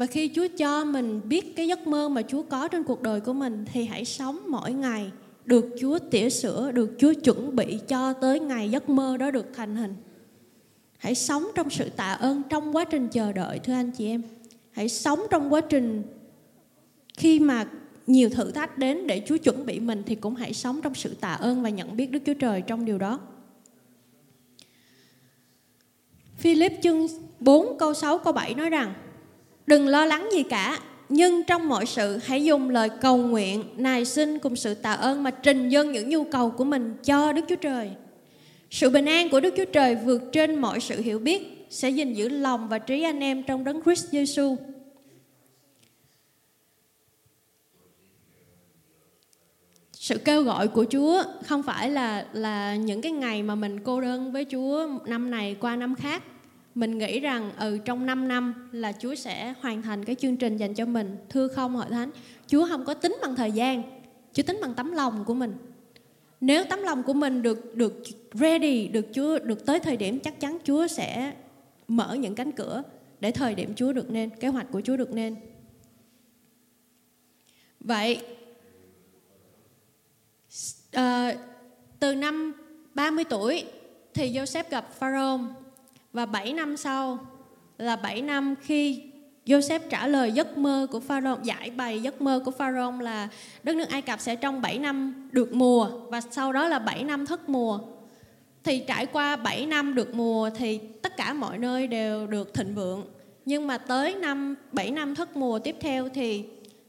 [0.00, 3.20] và khi Chúa cho mình biết cái giấc mơ mà Chúa có trên cuộc đời
[3.20, 5.10] của mình thì hãy sống mỗi ngày
[5.44, 9.46] được Chúa tỉa sửa, được Chúa chuẩn bị cho tới ngày giấc mơ đó được
[9.54, 9.94] thành hình.
[10.98, 14.22] Hãy sống trong sự tạ ơn trong quá trình chờ đợi thưa anh chị em.
[14.70, 16.02] Hãy sống trong quá trình
[17.18, 17.66] khi mà
[18.06, 21.14] nhiều thử thách đến để Chúa chuẩn bị mình thì cũng hãy sống trong sự
[21.20, 23.20] tạ ơn và nhận biết Đức Chúa Trời trong điều đó.
[26.36, 27.06] Philip chương
[27.40, 28.94] 4 câu 6 câu 7 nói rằng
[29.70, 30.78] Đừng lo lắng gì cả,
[31.08, 35.22] nhưng trong mọi sự hãy dùng lời cầu nguyện, nài xin cùng sự tạ ơn
[35.22, 37.90] mà trình dâng những nhu cầu của mình cho Đức Chúa Trời.
[38.70, 42.14] Sự bình an của Đức Chúa Trời vượt trên mọi sự hiểu biết sẽ gìn
[42.14, 44.56] giữ lòng và trí anh em trong đấng Christ Jesus.
[49.92, 54.00] sự kêu gọi của Chúa không phải là là những cái ngày mà mình cô
[54.00, 56.22] đơn với Chúa năm này qua năm khác
[56.74, 60.56] mình nghĩ rằng ừ trong 5 năm là Chúa sẽ hoàn thành cái chương trình
[60.56, 61.16] dành cho mình.
[61.28, 62.10] Thưa không hội thánh?
[62.46, 63.82] Chúa không có tính bằng thời gian.
[64.32, 65.54] Chúa tính bằng tấm lòng của mình.
[66.40, 68.02] Nếu tấm lòng của mình được được
[68.32, 71.34] ready được Chúa được tới thời điểm chắc chắn Chúa sẽ
[71.88, 72.82] mở những cánh cửa
[73.20, 75.36] để thời điểm Chúa được nên kế hoạch của Chúa được nên.
[77.80, 78.20] Vậy
[80.96, 81.34] uh,
[82.00, 82.52] từ năm
[82.94, 83.64] 30 tuổi
[84.14, 85.40] thì Joseph gặp Pharaoh
[86.12, 87.18] và 7 năm sau
[87.78, 89.02] là 7 năm khi
[89.46, 93.28] Joseph trả lời giấc mơ của Pharaoh, giải bày giấc mơ của Pharaoh là
[93.62, 97.04] đất nước Ai Cập sẽ trong 7 năm được mùa và sau đó là 7
[97.04, 97.78] năm thất mùa.
[98.64, 102.74] Thì trải qua 7 năm được mùa thì tất cả mọi nơi đều được thịnh
[102.74, 103.04] vượng.
[103.44, 106.44] Nhưng mà tới năm 7 năm thất mùa tiếp theo thì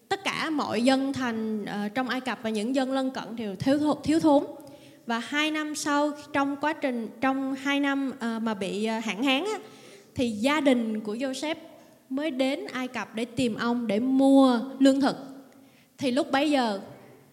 [0.10, 3.56] tất cả mọi dân thành uh, trong Ai Cập và những dân lân cận đều
[3.56, 4.44] thiếu thiếu thốn
[5.12, 9.24] và hai năm sau trong quá trình trong hai năm uh, mà bị uh, hạn
[9.24, 9.60] hán á,
[10.16, 11.56] thì gia đình của Joseph
[12.10, 15.16] mới đến Ai Cập để tìm ông để mua lương thực.
[15.98, 16.80] Thì lúc bấy giờ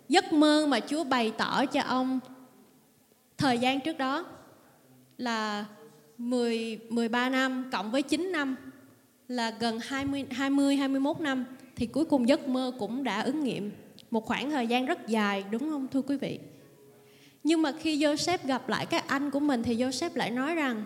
[0.09, 2.21] giấc mơ mà Chúa bày tỏ cho ông
[3.37, 4.25] thời gian trước đó
[5.19, 5.65] là
[6.19, 8.57] 10 13 năm cộng với 9 năm
[9.29, 11.45] là gần 20 20 21 năm.
[11.77, 13.71] Thì cuối cùng giấc mơ cũng đã ứng nghiệm
[14.11, 16.39] một khoảng thời gian rất dài đúng không thưa quý vị?
[17.49, 20.85] Nhưng mà khi Joseph gặp lại các anh của mình thì Joseph lại nói rằng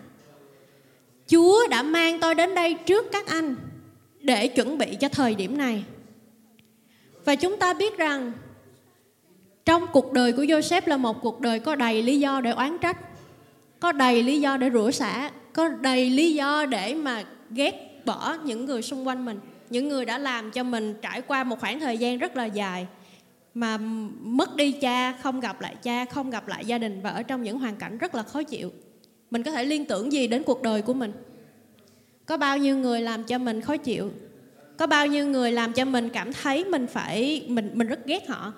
[1.27, 3.57] Chúa đã mang tôi đến đây trước các anh
[4.21, 5.85] để chuẩn bị cho thời điểm này.
[7.25, 8.33] Và chúng ta biết rằng
[9.65, 12.79] trong cuộc đời của Joseph là một cuộc đời có đầy lý do để oán
[12.79, 12.97] trách,
[13.81, 18.37] có đầy lý do để rủa xả, có đầy lý do để mà ghét bỏ
[18.45, 21.81] những người xung quanh mình, những người đã làm cho mình trải qua một khoảng
[21.81, 22.87] thời gian rất là dài
[23.55, 23.79] mà
[24.21, 27.43] mất đi cha, không gặp lại cha, không gặp lại gia đình và ở trong
[27.43, 28.73] những hoàn cảnh rất là khó chịu.
[29.31, 31.13] Mình có thể liên tưởng gì đến cuộc đời của mình?
[32.27, 34.11] Có bao nhiêu người làm cho mình khó chịu?
[34.77, 38.29] Có bao nhiêu người làm cho mình cảm thấy mình phải, mình mình rất ghét
[38.29, 38.53] họ?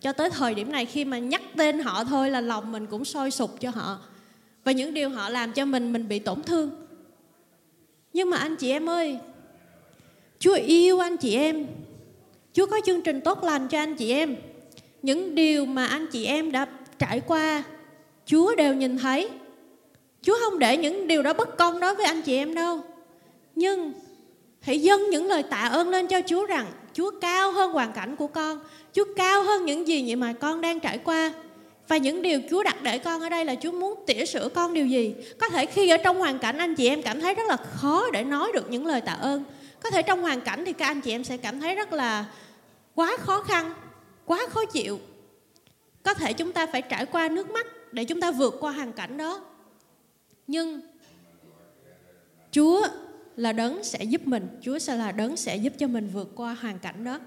[0.00, 3.04] Cho tới thời điểm này khi mà nhắc tên họ thôi là lòng mình cũng
[3.04, 3.98] sôi sục cho họ.
[4.64, 6.70] Và những điều họ làm cho mình mình bị tổn thương.
[8.12, 9.18] Nhưng mà anh chị em ơi,
[10.38, 11.66] chúa yêu anh chị em.
[12.52, 14.36] Chúa có chương trình tốt lành cho anh chị em.
[15.02, 16.66] Những điều mà anh chị em đã
[16.98, 17.62] trải qua,
[18.26, 19.28] Chúa đều nhìn thấy.
[20.22, 22.80] Chúa không để những điều đó bất công đối với anh chị em đâu.
[23.54, 23.92] Nhưng
[24.60, 28.16] hãy dâng những lời tạ ơn lên cho Chúa rằng Chúa cao hơn hoàn cảnh
[28.16, 28.60] của con,
[28.92, 31.32] Chúa cao hơn những gì mà con đang trải qua.
[31.88, 34.74] Và những điều Chúa đặt để con ở đây là Chúa muốn tỉa sửa con
[34.74, 35.14] điều gì.
[35.38, 38.10] Có thể khi ở trong hoàn cảnh anh chị em cảm thấy rất là khó
[38.12, 39.44] để nói được những lời tạ ơn.
[39.82, 42.26] Có thể trong hoàn cảnh thì các anh chị em sẽ cảm thấy rất là
[42.94, 43.74] quá khó khăn,
[44.24, 45.00] quá khó chịu.
[46.02, 48.92] Có thể chúng ta phải trải qua nước mắt để chúng ta vượt qua hoàn
[48.92, 49.40] cảnh đó.
[50.46, 50.80] Nhưng
[52.50, 52.86] Chúa
[53.36, 56.56] là đấng sẽ giúp mình, Chúa sẽ là đấng sẽ giúp cho mình vượt qua
[56.60, 57.18] hoàn cảnh đó.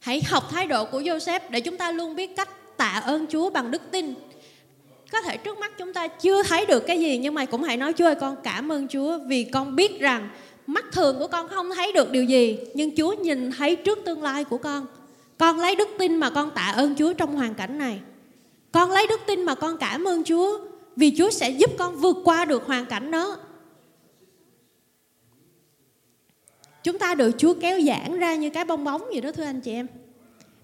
[0.00, 3.50] Hãy học thái độ của Joseph để chúng ta luôn biết cách tạ ơn Chúa
[3.50, 4.14] bằng đức tin.
[5.12, 7.76] Có thể trước mắt chúng ta chưa thấy được cái gì nhưng mà cũng hãy
[7.76, 10.30] nói Chúa ơi con cảm ơn Chúa vì con biết rằng
[10.72, 14.22] mắt thường của con không thấy được điều gì, nhưng Chúa nhìn thấy trước tương
[14.22, 14.86] lai của con.
[15.38, 18.00] Con lấy đức tin mà con tạ ơn Chúa trong hoàn cảnh này.
[18.72, 20.58] Con lấy đức tin mà con cảm ơn Chúa
[20.96, 23.36] vì Chúa sẽ giúp con vượt qua được hoàn cảnh đó.
[26.82, 29.60] Chúng ta được Chúa kéo giãn ra như cái bong bóng vậy đó, thưa anh
[29.60, 29.86] chị em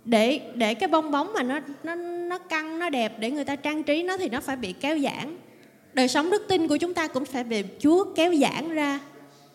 [0.05, 3.57] để để cái bong bóng mà nó nó nó căng, nó đẹp để người ta
[3.57, 5.37] trang trí nó thì nó phải bị kéo giãn
[5.93, 9.01] đời sống đức tin của chúng ta cũng phải bị Chúa kéo giãn ra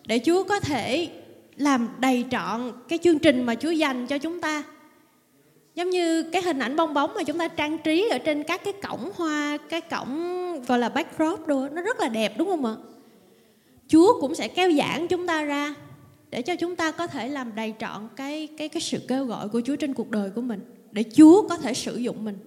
[0.06, 1.10] để Chúa có thể
[1.58, 4.64] làm đầy trọn cái chương trình mà Chúa dành cho chúng ta
[5.76, 8.64] giống như cái hình ảnh bong bóng mà chúng ta trang trí ở trên các
[8.64, 12.66] cái cổng hoa cái cổng gọi là backdrop đồ nó rất là đẹp đúng không
[12.66, 12.76] ạ
[13.88, 15.76] Chúa cũng sẽ kéo giãn chúng ta ra
[16.30, 19.50] để cho chúng ta có thể làm đầy trọn cái cái cái sự kêu gọi
[19.50, 20.60] của Chúa trên cuộc đời của mình
[20.92, 22.38] để Chúa có thể sử dụng mình.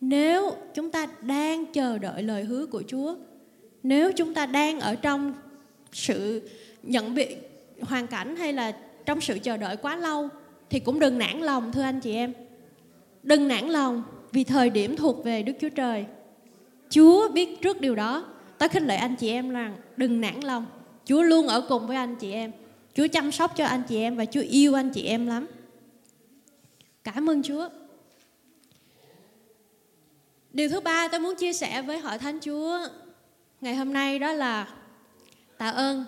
[0.00, 3.14] Nếu chúng ta đang chờ đợi lời hứa của Chúa,
[3.82, 5.34] nếu chúng ta đang ở trong
[5.92, 6.48] sự
[6.82, 7.36] nhận bị
[7.80, 8.72] hoàn cảnh hay là
[9.06, 10.28] trong sự chờ đợi quá lâu
[10.70, 12.32] thì cũng đừng nản lòng, thưa anh chị em.
[13.22, 16.04] Đừng nản lòng vì thời điểm thuộc về Đức Chúa Trời.
[16.90, 18.24] Chúa biết trước điều đó.
[18.58, 20.66] Tôi khích lệ anh chị em rằng đừng nản lòng.
[21.04, 22.52] Chúa luôn ở cùng với anh chị em
[22.94, 25.46] Chúa chăm sóc cho anh chị em và Chúa yêu anh chị em lắm.
[27.04, 27.68] Cảm ơn Chúa.
[30.52, 32.78] Điều thứ ba tôi muốn chia sẻ với hội thánh Chúa
[33.60, 34.68] ngày hôm nay đó là
[35.58, 36.04] tạ ơn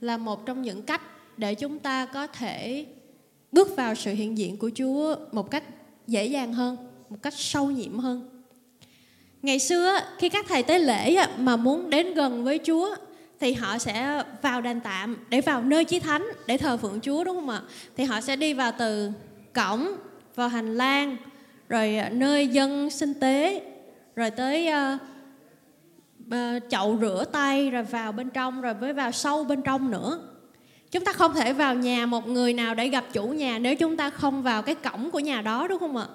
[0.00, 1.02] là một trong những cách
[1.36, 2.86] để chúng ta có thể
[3.52, 5.64] bước vào sự hiện diện của Chúa một cách
[6.06, 6.76] dễ dàng hơn,
[7.08, 8.42] một cách sâu nhiệm hơn.
[9.42, 12.94] Ngày xưa khi các thầy tế lễ mà muốn đến gần với Chúa
[13.40, 17.24] thì họ sẽ vào đền tạm để vào nơi chí thánh để thờ phượng Chúa
[17.24, 17.62] đúng không ạ?
[17.96, 19.10] Thì họ sẽ đi vào từ
[19.52, 19.88] cổng
[20.34, 21.16] vào hành lang
[21.68, 23.62] rồi à, nơi dân sinh tế
[24.16, 25.00] rồi tới uh,
[26.30, 30.20] Ờ, chậu rửa tay rồi vào bên trong, rồi mới vào sâu bên trong nữa.
[30.90, 33.96] Chúng ta không thể vào nhà một người nào để gặp chủ nhà nếu chúng
[33.96, 36.06] ta không vào cái cổng của nhà đó, đúng không ạ?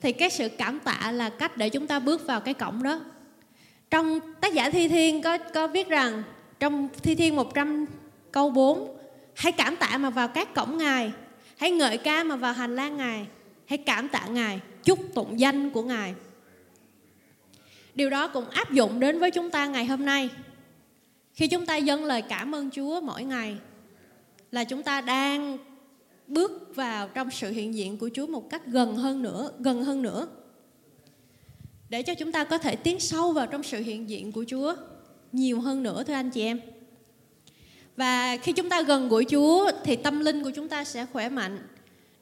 [0.00, 3.00] Thì cái sự cảm tạ là cách để chúng ta bước vào cái cổng đó.
[3.90, 6.22] Trong tác giả thi thiên có có viết rằng,
[6.58, 7.86] trong Thi Thiên 100
[8.32, 8.96] câu 4
[9.34, 11.12] Hãy cảm tạ mà vào các cổng Ngài,
[11.56, 13.26] Hãy ngợi ca mà vào hành lang Ngài,
[13.66, 16.14] Hãy cảm tạ Ngài, Chúc tụng danh của Ngài.
[17.94, 20.28] Điều đó cũng áp dụng đến với chúng ta ngày hôm nay.
[21.34, 23.56] Khi chúng ta dâng lời cảm ơn Chúa mỗi ngày
[24.50, 25.58] Là chúng ta đang
[26.26, 30.02] bước vào trong sự hiện diện của Chúa một cách gần hơn nữa, gần hơn
[30.02, 30.28] nữa.
[31.88, 34.74] Để cho chúng ta có thể tiến sâu vào trong sự hiện diện của Chúa
[35.32, 36.60] nhiều hơn nữa thưa anh chị em.
[37.96, 41.28] Và khi chúng ta gần gũi Chúa thì tâm linh của chúng ta sẽ khỏe
[41.28, 41.58] mạnh.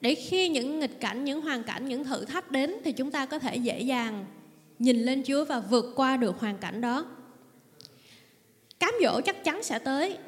[0.00, 3.26] Để khi những nghịch cảnh, những hoàn cảnh, những thử thách đến thì chúng ta
[3.26, 4.26] có thể dễ dàng
[4.78, 7.06] nhìn lên Chúa và vượt qua được hoàn cảnh đó.
[8.80, 10.18] Cám dỗ chắc chắn sẽ tới.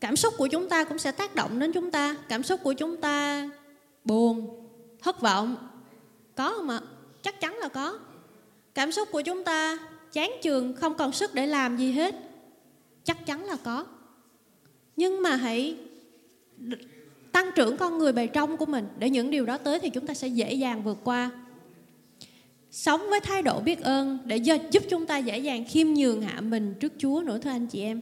[0.00, 2.16] Cảm xúc của chúng ta cũng sẽ tác động đến chúng ta.
[2.28, 3.48] Cảm xúc của chúng ta
[4.04, 4.66] buồn,
[5.02, 5.56] thất vọng.
[6.34, 6.80] Có không ạ?
[7.22, 7.98] Chắc chắn là có.
[8.74, 9.78] Cảm xúc của chúng ta
[10.12, 12.14] chán trường không còn sức để làm gì hết
[13.04, 13.86] chắc chắn là có
[14.96, 15.76] nhưng mà hãy
[17.32, 20.06] tăng trưởng con người bề trong của mình để những điều đó tới thì chúng
[20.06, 21.30] ta sẽ dễ dàng vượt qua
[22.70, 24.36] sống với thái độ biết ơn để
[24.70, 27.82] giúp chúng ta dễ dàng khiêm nhường hạ mình trước Chúa nữa thưa anh chị
[27.82, 28.00] em.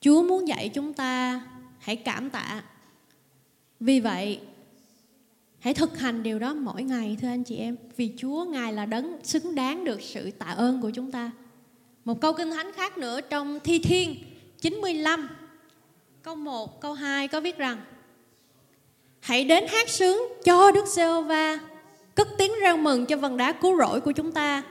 [0.00, 1.42] Chúa muốn dạy chúng ta
[1.78, 2.62] hãy cảm tạ.
[3.80, 4.40] Vì vậy
[5.64, 7.76] Hãy thực hành điều đó mỗi ngày thưa anh chị em.
[7.96, 11.30] Vì Chúa Ngài là đấng xứng đáng được sự tạ ơn của chúng ta.
[12.04, 14.16] Một câu kinh thánh khác nữa trong Thi Thiên
[14.60, 15.28] 95
[16.22, 17.80] Câu 1, câu 2 có viết rằng
[19.24, 21.58] Hãy đến hát sướng cho Đức Giê-hô-va.
[22.14, 24.62] Cất tiếng reo mừng cho vần đá cứu rỗi của chúng ta.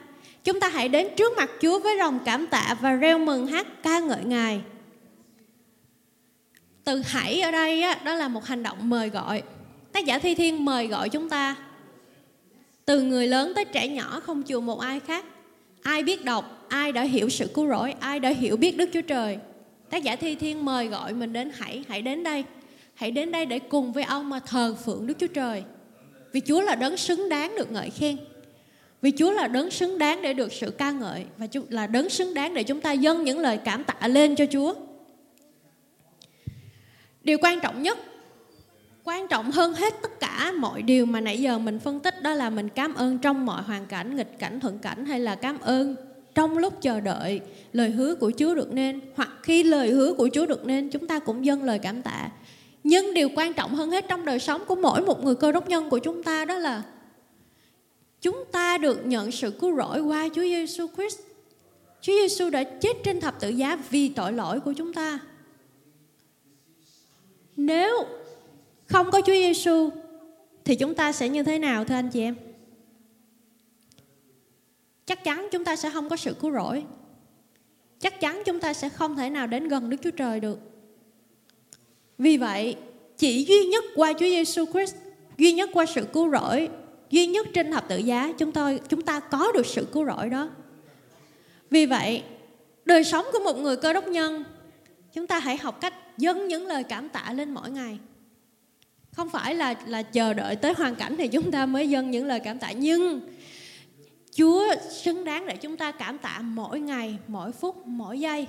[0.43, 3.83] Chúng ta hãy đến trước mặt Chúa với lòng cảm tạ Và reo mừng hát
[3.83, 4.61] ca ngợi Ngài.
[6.83, 9.43] Từ hãy ở đây á, đó là một hành động mời gọi.
[9.91, 11.55] Tác giả thi thiên mời gọi chúng ta.
[12.85, 15.25] Từ người lớn tới trẻ nhỏ không chừa một ai khác.
[15.83, 19.01] Ai biết đọc ai đã hiểu sự cứu rỗi ai đã hiểu biết đức chúa
[19.01, 19.37] trời.
[19.89, 22.43] Tác giả thi thiên mời gọi mình đến hãy hãy đến đây
[22.93, 25.63] hãy đến đây để cùng với ông mà thờ phượng đức chúa trời
[26.31, 28.17] vì chúa là đấng xứng đáng được ngợi khen
[29.03, 32.33] vì Chúa là đấng xứng đáng để được sự ca ngợi và là đấng xứng
[32.33, 34.73] đáng để chúng ta dâng những lời cảm tạ lên cho Chúa.
[37.23, 37.97] Điều quan trọng nhất,
[39.03, 42.33] quan trọng hơn hết tất cả mọi điều mà nãy giờ mình phân tích đó
[42.33, 45.59] là mình cảm ơn trong mọi hoàn cảnh, nghịch cảnh, thuận cảnh hay là cảm
[45.59, 45.95] ơn
[46.35, 47.41] trong lúc chờ đợi
[47.73, 51.07] lời hứa của Chúa được nên hoặc khi lời hứa của Chúa được nên chúng
[51.07, 52.29] ta cũng dâng lời cảm tạ.
[52.83, 55.69] Nhưng điều quan trọng hơn hết trong đời sống của mỗi một người cơ đốc
[55.69, 56.83] nhân của chúng ta đó là
[58.21, 61.19] chúng ta được nhận sự cứu rỗi qua Chúa Giêsu Christ.
[62.01, 65.19] Chúa Giêsu đã chết trên thập tự giá vì tội lỗi của chúng ta.
[67.55, 68.05] Nếu
[68.85, 69.89] không có Chúa Giêsu,
[70.65, 72.35] thì chúng ta sẽ như thế nào, thưa anh chị em?
[75.05, 76.83] Chắc chắn chúng ta sẽ không có sự cứu rỗi.
[77.99, 80.72] Chắc chắn chúng ta sẽ không thể nào đến gần Đức Chúa Trời được.
[82.17, 82.75] Vì vậy,
[83.17, 84.95] chỉ duy nhất qua Chúa Giêsu Christ,
[85.37, 86.69] duy nhất qua sự cứu rỗi
[87.09, 90.29] duy nhất trên thập tự giá chúng tôi chúng ta có được sự cứu rỗi
[90.29, 90.49] đó
[91.69, 92.23] vì vậy
[92.85, 94.43] đời sống của một người cơ đốc nhân
[95.13, 97.99] chúng ta hãy học cách dâng những lời cảm tạ lên mỗi ngày
[99.11, 102.25] không phải là là chờ đợi tới hoàn cảnh thì chúng ta mới dâng những
[102.25, 103.21] lời cảm tạ nhưng
[104.37, 108.47] Chúa xứng đáng để chúng ta cảm tạ mỗi ngày, mỗi phút, mỗi giây.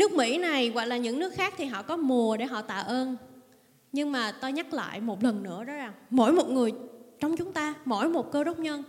[0.00, 2.74] Nước Mỹ này hoặc là những nước khác thì họ có mùa để họ tạ
[2.74, 3.16] ơn.
[3.92, 6.72] Nhưng mà tôi nhắc lại một lần nữa đó rằng mỗi một người
[7.20, 8.82] trong chúng ta, mỗi một cơ đốc nhân,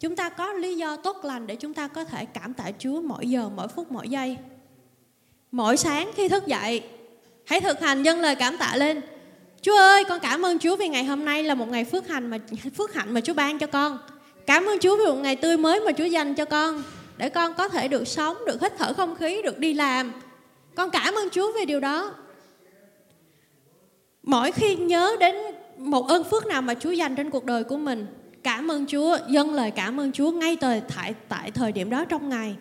[0.00, 3.00] chúng ta có lý do tốt lành để chúng ta có thể cảm tạ Chúa
[3.00, 4.36] mỗi giờ, mỗi phút, mỗi giây.
[5.50, 6.82] Mỗi sáng khi thức dậy,
[7.44, 9.00] hãy thực hành dâng lời cảm tạ lên.
[9.62, 12.30] Chúa ơi, con cảm ơn Chúa vì ngày hôm nay là một ngày phước hạnh
[12.30, 12.38] mà
[12.76, 13.98] phước hạnh mà Chúa ban cho con.
[14.46, 16.82] Cảm ơn Chúa vì một ngày tươi mới mà Chúa dành cho con
[17.16, 20.12] để con có thể được sống, được hít thở không khí, được đi làm,
[20.76, 22.14] con cảm ơn Chúa về điều đó.
[24.22, 25.36] Mỗi khi nhớ đến
[25.78, 28.06] một ơn phước nào mà Chúa dành trên cuộc đời của mình,
[28.42, 32.04] cảm ơn Chúa, dâng lời cảm ơn Chúa ngay tại tại, tại thời điểm đó
[32.04, 32.56] trong ngày.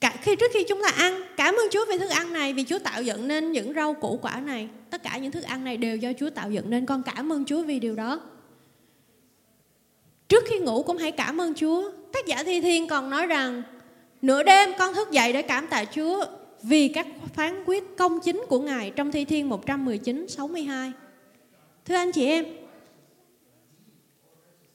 [0.00, 2.64] Cả khi trước khi chúng ta ăn, cảm ơn Chúa về thức ăn này vì
[2.64, 4.68] Chúa tạo dựng nên những rau củ quả này.
[4.90, 7.44] Tất cả những thức ăn này đều do Chúa tạo dựng nên con cảm ơn
[7.44, 8.20] Chúa vì điều đó.
[10.28, 11.90] Trước khi ngủ cũng hãy cảm ơn Chúa.
[12.12, 13.62] Tác giả Thi Thiên còn nói rằng
[14.22, 16.24] nửa đêm con thức dậy để cảm tạ Chúa
[16.68, 20.92] vì các phán quyết công chính của Ngài trong Thi Thiên 119 62.
[21.84, 22.44] Thưa anh chị em,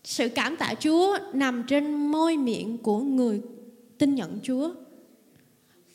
[0.03, 3.41] sự cảm tạ Chúa nằm trên môi miệng của người
[3.97, 4.71] tin nhận Chúa.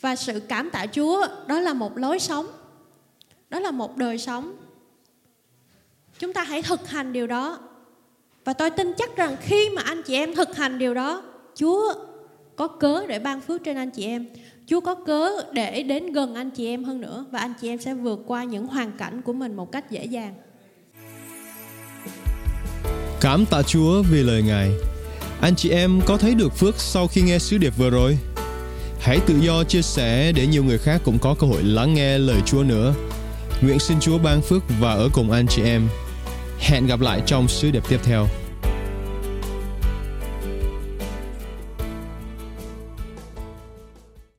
[0.00, 2.46] Và sự cảm tạ Chúa đó là một lối sống.
[3.50, 4.56] Đó là một đời sống.
[6.18, 7.59] Chúng ta hãy thực hành điều đó.
[8.44, 11.22] Và tôi tin chắc rằng khi mà anh chị em thực hành điều đó,
[11.54, 11.94] Chúa
[12.56, 14.26] có cớ để ban phước trên anh chị em.
[14.66, 17.79] Chúa có cớ để đến gần anh chị em hơn nữa và anh chị em
[17.79, 20.35] sẽ vượt qua những hoàn cảnh của mình một cách dễ dàng.
[23.20, 24.70] Cảm tạ Chúa vì lời Ngài.
[25.40, 28.18] Anh chị em có thấy được phước sau khi nghe sứ điệp vừa rồi?
[29.00, 32.18] Hãy tự do chia sẻ để nhiều người khác cũng có cơ hội lắng nghe
[32.18, 32.94] lời Chúa nữa.
[33.62, 35.88] Nguyện xin Chúa ban phước và ở cùng anh chị em.
[36.59, 38.26] Hẹn gặp lại trong sứ điệp tiếp theo.